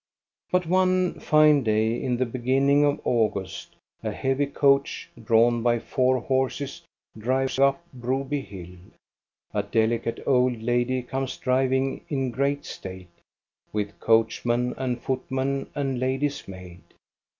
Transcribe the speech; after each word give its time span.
But 0.51 0.65
one 0.65 1.19
fine 1.19 1.61
day 1.61 2.01
in 2.01 2.17
the 2.17 2.25
beginning 2.25 2.83
of 2.85 2.99
August 3.03 3.75
a 4.01 4.11
heavy 4.11 4.47
coach, 4.47 5.11
drawn 5.23 5.61
by 5.61 5.77
four 5.77 6.21
horses, 6.21 6.81
drives 7.15 7.59
up 7.59 7.83
Broby 7.93 8.41
hill. 8.41 8.77
A 9.53 9.61
delicate 9.61 10.19
old 10.25 10.59
lady 10.59 11.03
comes 11.03 11.37
driving 11.37 12.03
in 12.09 12.31
great 12.31 12.65
state, 12.65 13.13
with 13.71 13.99
coachman 13.99 14.73
and 14.75 14.99
footman 14.99 15.69
and 15.75 15.99
lady's 15.99 16.47
maid. 16.47 16.81